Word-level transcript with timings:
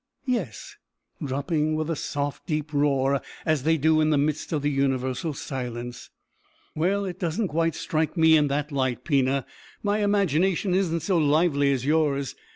"Yes, 0.25 0.77
dropping 1.23 1.75
with 1.75 1.87
a 1.87 1.95
soft 1.95 2.47
deep 2.47 2.73
roar 2.73 3.21
as 3.45 3.61
they 3.61 3.77
do 3.77 4.01
in 4.01 4.09
the 4.09 4.17
midst 4.17 4.51
of 4.51 4.63
the 4.63 4.71
universal 4.71 5.31
silence." 5.31 6.09
"Well, 6.73 7.05
it 7.05 7.19
doesn't 7.19 7.49
quite 7.49 7.75
strike 7.75 8.17
me 8.17 8.35
in 8.35 8.47
that 8.47 8.71
light, 8.71 9.03
Pina. 9.03 9.45
My 9.83 9.99
imagination 9.99 10.73
isn't 10.73 11.01
so 11.01 11.19
lively 11.19 11.71
as 11.71 11.85
yours. 11.85 12.33